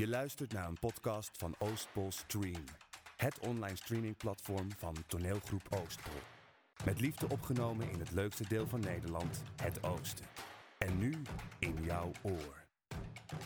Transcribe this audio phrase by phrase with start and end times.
[0.00, 2.64] Je luistert naar een podcast van Oostpol Stream.
[3.16, 6.20] Het online streamingplatform van toneelgroep Oostpol.
[6.84, 10.26] Met liefde opgenomen in het leukste deel van Nederland, het Oosten.
[10.78, 11.22] En nu
[11.58, 12.64] in jouw oor.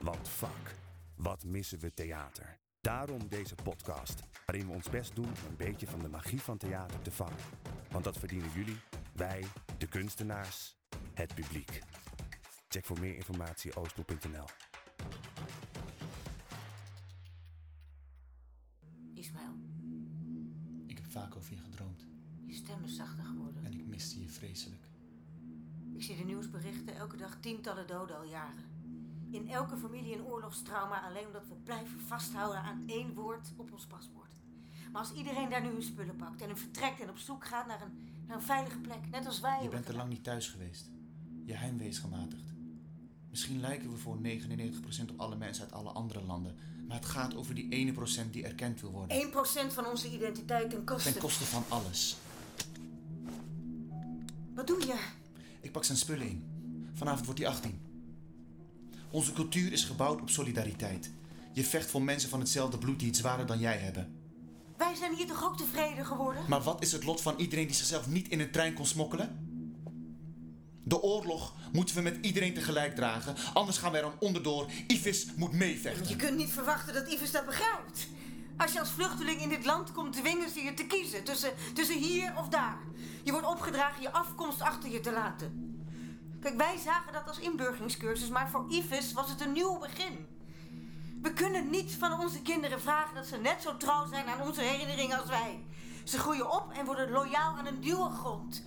[0.00, 0.74] Want fuck,
[1.16, 2.58] wat missen we theater.
[2.80, 6.58] Daarom deze podcast, waarin we ons best doen om een beetje van de magie van
[6.58, 7.44] theater te vangen.
[7.90, 8.80] Want dat verdienen jullie,
[9.12, 9.44] wij,
[9.78, 10.76] de kunstenaars,
[11.14, 11.80] het publiek.
[12.68, 14.46] Check voor meer informatie oostpol.nl.
[24.56, 24.84] vreselijk.
[25.94, 28.64] Ik zie de nieuwsberichten, elke dag tientallen doden al jaren.
[29.30, 33.86] In elke familie een oorlogstrauma alleen omdat we blijven vasthouden aan één woord op ons
[33.86, 34.30] paspoort.
[34.92, 37.66] Maar als iedereen daar nu hun spullen pakt en een vertrekt en op zoek gaat
[37.66, 39.96] naar een, naar een veilige plek, net als wij Je bent te gedaan.
[39.96, 40.90] lang niet thuis geweest.
[41.44, 42.54] Je heimwee is gematigd.
[43.30, 46.54] Misschien lijken we voor 99% op alle mensen uit alle andere landen.
[46.86, 49.32] Maar het gaat over die ene procent die erkend wil worden.
[49.70, 51.12] 1% van onze identiteit ten koste.
[51.12, 52.16] Ten koste van alles.
[54.66, 54.98] Wat doe je?
[55.60, 56.44] Ik pak zijn spullen in.
[56.94, 57.80] Vanavond wordt hij 18.
[59.10, 61.10] Onze cultuur is gebouwd op solidariteit.
[61.52, 64.14] Je vecht voor mensen van hetzelfde bloed die het zwaarder dan jij hebben.
[64.76, 66.42] Wij zijn hier toch ook tevreden geworden?
[66.48, 69.38] Maar wat is het lot van iedereen die zichzelf niet in een trein kon smokkelen?
[70.84, 74.70] De oorlog moeten we met iedereen tegelijk dragen, anders gaan wij er onderdoor.
[74.86, 76.08] Ivis moet meevechten.
[76.08, 78.08] Je kunt niet verwachten dat Ives dat begrijpt.
[78.56, 81.98] Als je als vluchteling in dit land komt, dwingen ze je te kiezen tussen, tussen
[81.98, 82.78] hier of daar.
[83.24, 85.66] Je wordt opgedragen je afkomst achter je te laten.
[86.40, 90.26] Kijk, wij zagen dat als inburgeringscursus, maar voor Ives was het een nieuw begin.
[91.22, 94.60] We kunnen niet van onze kinderen vragen dat ze net zo trouw zijn aan onze
[94.60, 95.64] herinneringen als wij.
[96.04, 98.62] Ze groeien op en worden loyaal aan een nieuwe grond.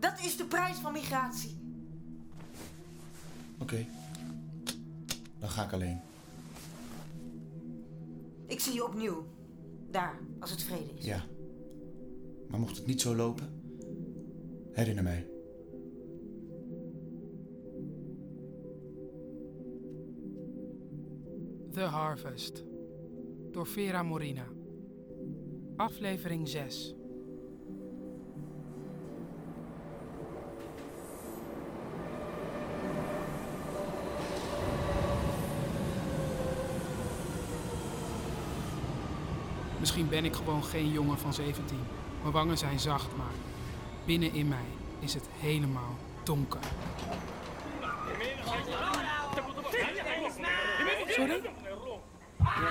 [0.00, 1.58] Dat is de prijs van migratie.
[3.58, 3.86] Oké.
[5.38, 6.00] Dan ga ik alleen.
[8.46, 9.24] Ik zie je opnieuw.
[9.90, 11.04] Daar, als het vrede is.
[11.04, 11.24] Ja.
[12.48, 13.62] Maar mocht het niet zo lopen,
[14.72, 15.26] herinner mij.
[21.72, 22.64] The Harvest
[23.50, 24.46] door Vera Morina.
[25.76, 26.94] Aflevering 6.
[39.86, 41.78] Misschien ben ik gewoon geen jongen van 17.
[42.20, 43.32] Mijn wangen zijn zacht, maar
[44.04, 44.66] binnen in mij
[44.98, 46.60] is het helemaal donker.
[51.06, 51.50] Sorry?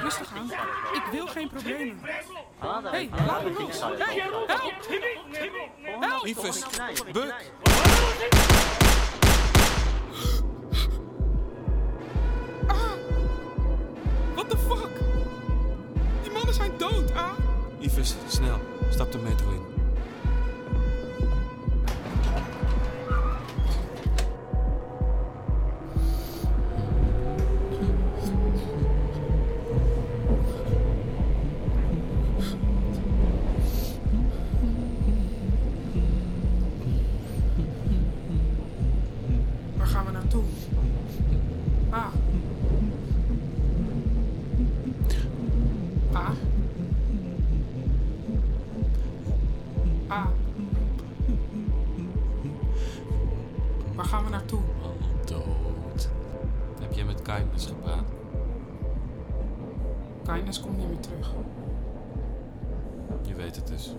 [0.01, 0.51] Rustig aan.
[0.93, 1.99] Ik wil geen problemen.
[2.59, 3.81] Hé, hey, laat me los.
[3.81, 4.47] Hey, help!
[5.99, 7.13] Help!
[7.13, 7.33] Buk,
[17.97, 18.59] Ives, snel.
[18.91, 19.74] Stap de metro in.
[60.33, 61.31] Kindness komt niet meer terug.
[63.27, 63.95] Je weet het dus.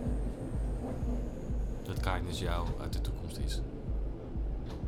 [1.83, 3.61] Dat Kindness jou uit de toekomst is.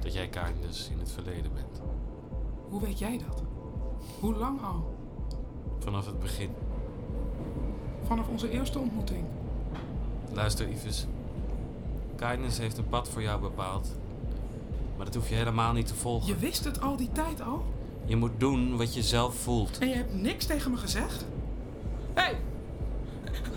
[0.01, 1.81] Dat jij Kindness in het verleden bent.
[2.69, 3.43] Hoe weet jij dat?
[4.21, 4.95] Hoe lang al?
[5.79, 6.51] Vanaf het begin.
[8.05, 9.25] Vanaf onze eerste ontmoeting.
[10.33, 11.07] Luister, Ives.
[12.17, 13.89] Kindness heeft een pad voor jou bepaald.
[14.97, 16.29] Maar dat hoef je helemaal niet te volgen.
[16.29, 17.65] Je wist het al die tijd al?
[18.09, 19.79] Je moet doen wat je zelf voelt.
[19.79, 21.27] En je hebt niks tegen me gezegd?
[22.15, 22.23] Hé!
[22.23, 22.39] Hey,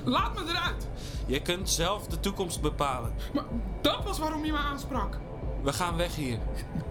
[0.04, 0.88] laat me eruit!
[1.26, 3.14] Je kunt zelf de toekomst bepalen.
[3.34, 3.44] Maar
[3.82, 5.18] dat was waarom je me aansprak.
[5.64, 6.40] We gaan weg hier.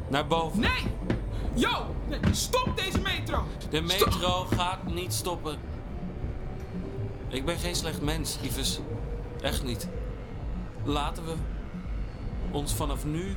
[0.08, 0.60] Naar boven.
[0.60, 0.86] Nee!
[1.54, 1.94] Yo!
[2.08, 3.44] Nee, stop deze metro!
[3.70, 5.58] De metro gaat niet stoppen.
[7.28, 8.80] Ik ben geen slecht mens, Ives.
[9.40, 9.88] Echt niet.
[10.84, 11.34] Laten we
[12.50, 13.36] ons vanaf nu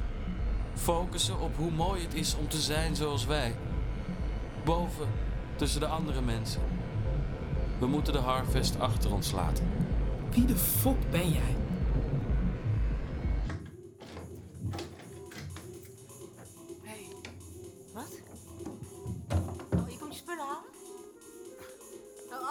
[0.74, 3.56] focussen op hoe mooi het is om te zijn zoals wij.
[4.64, 5.08] Boven,
[5.56, 6.62] tussen de andere mensen.
[7.80, 9.72] We moeten de Harvest achter ons laten.
[10.30, 11.56] Wie de fok ben jij?
[17.94, 18.20] Wat?
[19.74, 20.72] Oh, je komt je spullen halen?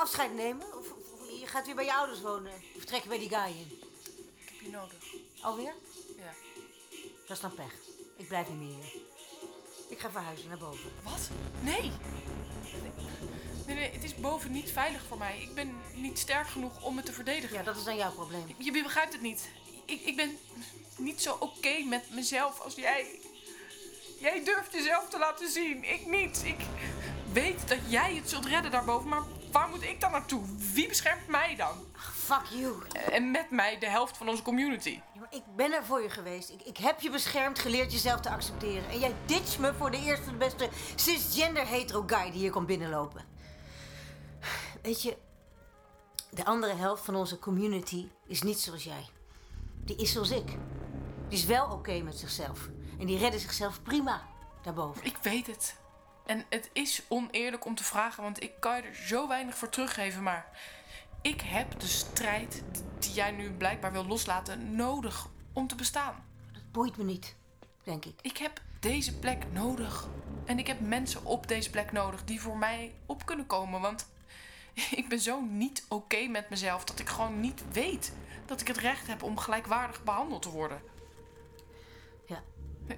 [0.03, 0.67] afscheid nemen?
[0.79, 2.53] Of, of je gaat weer bij je ouders wonen?
[2.77, 3.79] Of trek je bij die guy in?
[4.37, 4.99] Ik heb je nodig.
[5.43, 5.75] Alweer?
[6.17, 6.33] Ja.
[7.27, 7.75] Dat is dan pech.
[8.17, 9.02] Ik blijf niet meer hier.
[9.93, 10.91] Ik ga verhuizen naar boven.
[11.03, 11.29] Wat?
[11.61, 11.93] Nee.
[13.67, 15.41] Nee, nee, het is boven niet veilig voor mij.
[15.41, 17.57] Ik ben niet sterk genoeg om me te verdedigen.
[17.57, 18.45] Ja, dat is dan jouw probleem.
[18.57, 19.49] Je begrijpt het niet.
[19.85, 20.39] Ik, ik ben
[20.97, 23.07] niet zo oké met mezelf als jij.
[24.21, 25.85] Jij durft jezelf te laten zien.
[25.85, 26.43] Ik niet.
[26.45, 26.61] Ik
[27.33, 30.43] weet dat jij het zult redden daarboven, maar waar moet ik dan naartoe?
[30.73, 31.87] Wie beschermt mij dan?
[32.13, 32.83] Fuck you.
[33.11, 35.01] En met mij de helft van onze community.
[35.15, 36.51] Ja, maar ik ben er voor je geweest.
[36.51, 38.89] Ik, ik heb je beschermd, geleerd jezelf te accepteren.
[38.89, 42.67] En jij ditcht me voor de eerste de beste cisgender hetero guy die hier komt
[42.67, 43.25] binnenlopen.
[44.83, 45.17] Weet je,
[46.31, 49.07] de andere helft van onze community is niet zoals jij.
[49.85, 50.47] Die is zoals ik.
[51.29, 52.69] Die is wel oké met zichzelf.
[52.99, 54.23] En die redden zichzelf prima
[54.63, 55.05] daarboven.
[55.05, 55.81] Ik weet het.
[56.27, 59.69] En het is oneerlijk om te vragen, want ik kan je er zo weinig voor
[59.69, 60.23] teruggeven.
[60.23, 60.47] Maar
[61.23, 62.63] ik heb de strijd
[62.99, 66.25] die jij nu blijkbaar wil loslaten nodig om te bestaan.
[66.53, 67.35] Dat boeit me niet,
[67.83, 68.15] denk ik.
[68.23, 70.09] Ik heb deze plek nodig.
[70.45, 73.81] En ik heb mensen op deze plek nodig die voor mij op kunnen komen.
[73.81, 74.09] Want
[75.01, 78.13] ik ben zo niet oké met mezelf dat ik gewoon niet weet
[78.47, 80.92] dat ik het recht heb om gelijkwaardig behandeld te worden.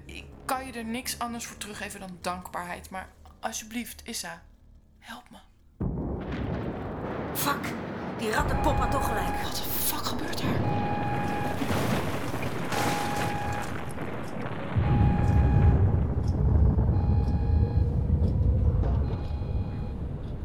[0.05, 2.89] Ik kan je er niks anders voor teruggeven dan dankbaarheid.
[2.89, 3.09] Maar
[3.39, 4.41] alsjeblieft, Issa,
[4.99, 5.37] help me.
[7.33, 7.73] Fuck,
[8.17, 9.41] die rattenpop had toch gelijk.
[9.43, 10.47] Wat de fuck gebeurt er?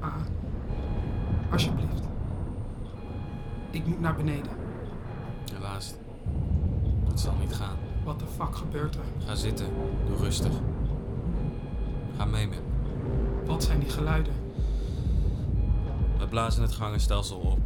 [0.00, 0.14] Ah,
[1.52, 2.02] alsjeblieft.
[3.70, 4.52] Ik moet naar beneden.
[5.52, 5.94] Helaas.
[7.04, 7.89] Dat zal niet gaan.
[8.04, 9.04] Wat de fuck gebeurt er?
[9.26, 9.66] Ga zitten.
[10.06, 10.52] Doe rustig.
[12.16, 13.46] Ga mee met me.
[13.46, 14.32] Wat zijn die geluiden?
[16.18, 17.58] We blazen het gangenstelsel op.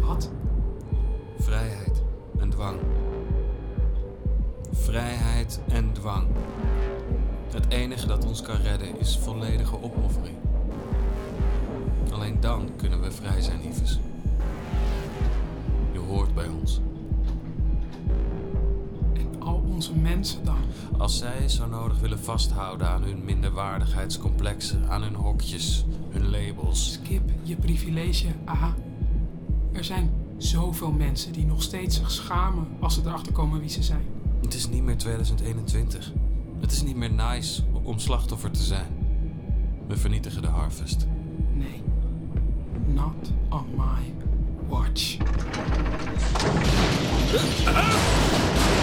[0.00, 0.30] Wat?
[1.38, 2.02] Vrijheid
[2.38, 2.78] en dwang.
[4.72, 6.26] Vrijheid en dwang.
[7.52, 10.36] Het enige dat ons kan redden is volledige opoffering.
[12.12, 14.00] Alleen dan kunnen we vrij zijn, Yves.
[15.92, 16.80] Je hoort bij ons.
[19.80, 20.56] Onze mensen dan?
[20.98, 26.92] Als zij zo nodig willen vasthouden aan hun minderwaardigheidscomplexen, aan hun hokjes, hun labels.
[26.92, 28.74] Skip je privilege, aha.
[29.72, 33.82] Er zijn zoveel mensen die nog steeds zich schamen als ze erachter komen wie ze
[33.82, 34.04] zijn.
[34.42, 36.12] Het is niet meer 2021.
[36.60, 38.86] Het is niet meer nice om slachtoffer te zijn.
[39.88, 41.06] We vernietigen de harvest.
[41.54, 41.82] Nee.
[42.86, 44.14] Not on my
[44.68, 45.16] watch.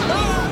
[0.08, 0.47] Nee,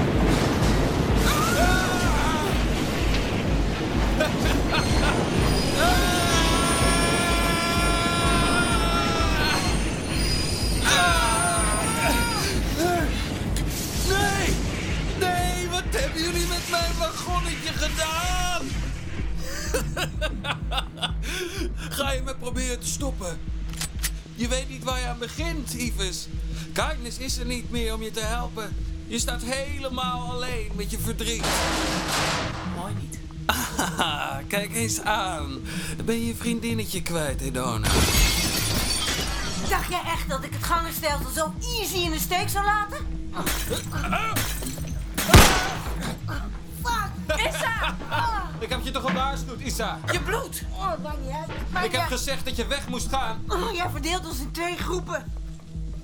[15.75, 18.62] wat hebben jullie met mijn wagonnetje gedaan?
[21.98, 23.39] Ga je me proberen te stoppen?
[24.36, 26.25] Je weet niet waar je aan begint, Yves.
[26.75, 28.75] Kindness is er niet meer om je te helpen.
[29.07, 31.45] Je staat helemaal alleen met je verdriet.
[32.75, 33.19] Mooi niet.
[33.98, 35.60] Ah, kijk eens aan.
[36.06, 37.88] Ben je je vriendinnetje kwijt, Edona?
[39.70, 42.98] Dacht jij echt dat ik het gangenstelsel zo easy in de steek zou laten?
[46.84, 47.38] Fuck!
[47.38, 47.96] Issa!
[48.60, 50.00] Ik heb je toch gewaarschuwd, Issa?
[50.12, 50.63] Je bloed!
[50.72, 51.72] Oh, maakt niet uit.
[51.72, 53.44] Maakt Ik heb gezegd dat je weg moest gaan.
[53.48, 55.44] Oh, jij verdeelt ons in twee groepen.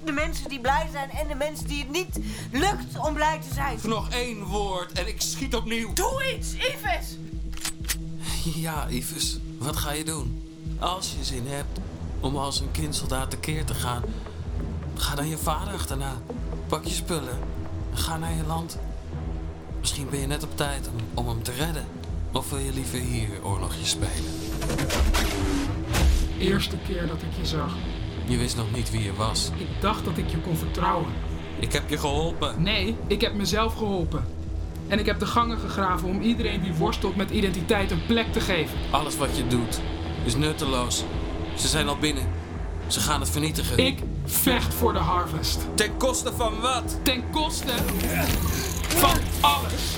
[0.06, 2.20] De mensen die blij zijn en de mensen die het niet
[2.52, 3.80] lukt om blij te zijn.
[3.84, 5.94] Nog één woord en ik schiet opnieuw.
[5.94, 7.18] Doe iets, Yves!
[8.56, 10.44] Ja, Yves, wat ga je doen?
[10.80, 11.80] Als je zin hebt
[12.20, 14.04] om als een kindsoldaat tekeer te gaan,
[14.96, 16.14] ga dan je vader achterna.
[16.68, 17.40] Pak je spullen
[17.92, 18.78] en ga naar je land.
[19.80, 21.86] Misschien ben je net op tijd om, om hem te redden.
[22.32, 24.34] Of wil je liever hier oorlogje spelen?
[26.40, 27.76] Eerste keer dat ik je zag.
[28.26, 29.52] Je wist nog niet wie je was.
[29.58, 31.14] Ik dacht dat ik je kon vertrouwen.
[31.60, 32.64] Ik heb je geholpen.
[32.64, 34.26] Nee, ik heb mezelf geholpen.
[34.88, 38.40] En ik heb de gangen gegraven om iedereen die worstelt met identiteit een plek te
[38.40, 38.78] geven.
[38.90, 39.80] Alles wat je doet
[40.26, 41.04] is nutteloos.
[41.56, 42.24] Ze zijn al binnen.
[42.88, 43.78] Ze gaan het vernietigen.
[43.78, 45.60] Ik vecht voor de harvest.
[45.76, 46.98] Ten koste van wat?
[47.04, 47.74] Ten koste
[48.88, 49.98] van alles.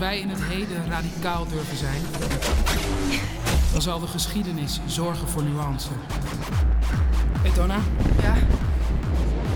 [0.00, 2.02] Wij in het heden radicaal durven zijn,
[3.72, 5.88] dan zal de geschiedenis zorgen voor nuance.
[7.42, 7.78] Hey Donna,
[8.22, 8.34] Ja,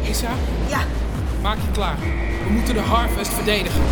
[0.09, 0.31] Isa,
[0.69, 0.81] Ja,
[1.43, 1.99] maak je klaar.
[2.47, 3.83] We moeten de Harvest verdedigen.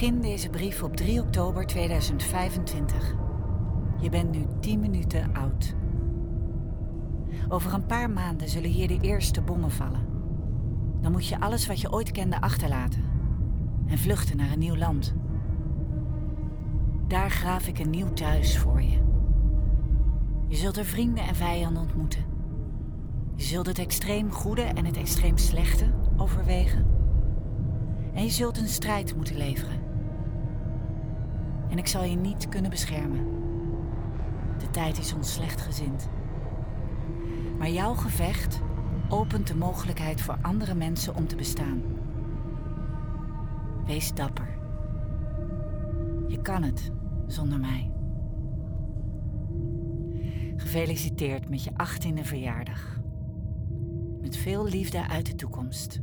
[0.00, 3.14] Begin deze brief op 3 oktober 2025.
[4.00, 5.74] Je bent nu 10 minuten oud.
[7.48, 10.06] Over een paar maanden zullen hier de eerste bommen vallen.
[11.00, 13.02] Dan moet je alles wat je ooit kende achterlaten
[13.86, 15.14] en vluchten naar een nieuw land.
[17.06, 18.98] Daar graaf ik een nieuw thuis voor je.
[20.48, 22.24] Je zult er vrienden en vijanden ontmoeten.
[23.34, 26.86] Je zult het extreem goede en het extreem slechte overwegen.
[28.14, 29.79] En je zult een strijd moeten leveren.
[31.70, 33.26] En ik zal je niet kunnen beschermen.
[34.58, 36.08] De tijd is ons slecht gezind.
[37.58, 38.60] Maar jouw gevecht
[39.08, 41.82] opent de mogelijkheid voor andere mensen om te bestaan.
[43.86, 44.58] Wees dapper.
[46.26, 46.90] Je kan het
[47.26, 47.90] zonder mij.
[50.56, 53.00] Gefeliciteerd met je 18e verjaardag.
[54.20, 56.00] Met veel liefde uit de toekomst.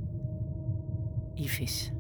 [1.34, 1.92] Ivis.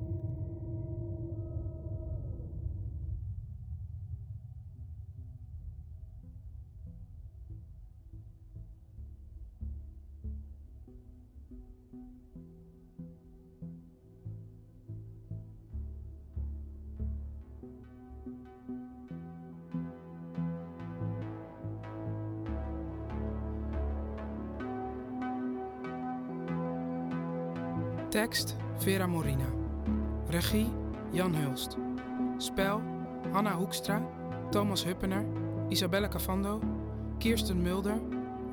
[28.17, 29.45] Tekst Vera Morina.
[30.29, 30.65] Regie
[31.11, 31.77] Jan Hulst.
[32.37, 32.81] Spel
[33.31, 34.01] Hanna Hoekstra,
[34.51, 35.23] Thomas Huppener,
[35.69, 36.59] Isabelle Cavando,
[37.19, 37.99] Kirsten Mulder,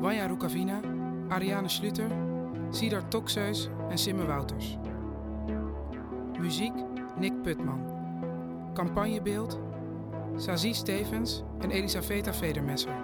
[0.01, 0.81] Wanja Rukavina,
[1.31, 2.11] Ariane Schluter,
[2.71, 4.79] Siddar Tokseus en Simme Wouters.
[6.39, 6.75] Muziek
[7.19, 7.81] Nick Putman.
[8.75, 9.59] Campagnebeeld
[10.37, 12.95] Sazie Stevens en Elisaveta Vedermesser.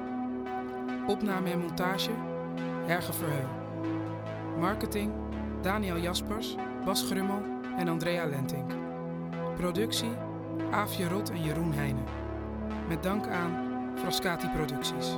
[1.06, 2.10] Opname en montage
[2.86, 3.48] Herge Verheul.
[4.58, 5.12] Marketing
[5.62, 7.42] Daniel Jaspers, Bas Grummel
[7.78, 8.72] en Andrea Lentink.
[9.56, 10.12] Productie
[10.70, 12.04] Aafje Rot en Jeroen Heijnen.
[12.88, 13.52] Met dank aan
[13.94, 15.16] Frascati Producties.